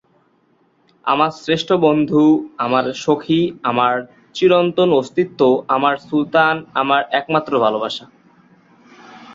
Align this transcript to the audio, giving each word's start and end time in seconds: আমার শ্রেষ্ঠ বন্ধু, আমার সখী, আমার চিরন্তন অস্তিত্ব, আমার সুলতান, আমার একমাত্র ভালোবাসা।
আমার 1.05 1.31
শ্রেষ্ঠ 1.31 1.69
বন্ধু, 1.81 2.23
আমার 2.57 2.85
সখী, 2.95 3.41
আমার 3.63 3.93
চিরন্তন 4.33 4.89
অস্তিত্ব, 4.93 5.41
আমার 5.67 5.95
সুলতান, 5.97 6.55
আমার 6.73 7.01
একমাত্র 7.11 7.51
ভালোবাসা। 7.59 8.05